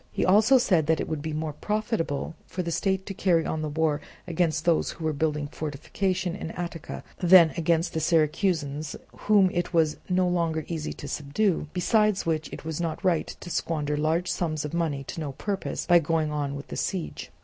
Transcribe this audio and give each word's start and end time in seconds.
He 0.11 0.25
also 0.25 0.57
said 0.57 0.87
that 0.87 0.99
it 0.99 1.07
would 1.07 1.21
be 1.21 1.31
more 1.31 1.53
profitable 1.53 2.33
for 2.47 2.63
the 2.63 2.71
state 2.71 3.05
to 3.05 3.13
carry 3.13 3.45
on 3.45 3.61
the 3.61 3.69
war 3.69 4.01
against 4.25 4.65
those 4.65 4.89
who 4.89 5.03
were 5.05 5.13
building 5.13 5.45
fortifications 5.49 6.39
in 6.41 6.49
Attica, 6.53 7.03
than 7.19 7.51
against 7.55 7.93
the 7.93 7.99
Syracusans 7.99 8.95
whom 9.15 9.51
it 9.53 9.75
was 9.75 9.97
no 10.09 10.27
longer 10.27 10.65
easy 10.67 10.93
to 10.93 11.07
subdue; 11.07 11.67
besides 11.71 12.25
which 12.25 12.51
it 12.51 12.65
was 12.65 12.81
not 12.81 13.03
right 13.05 13.27
to 13.41 13.49
squander 13.51 13.95
large 13.95 14.31
sums 14.31 14.65
of 14.65 14.73
money 14.73 15.03
to 15.03 15.19
no 15.19 15.33
purpose 15.33 15.85
by 15.85 15.99
going 15.99 16.31
on 16.31 16.55
with 16.55 16.69
the 16.69 16.77
siege. 16.77 17.29